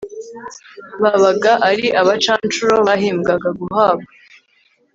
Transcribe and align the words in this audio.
babaga 1.01 1.51
ari 1.69 1.87
abacancuro 2.01 2.75
bahembwaga 2.87 3.49
guhabwa 3.59 4.09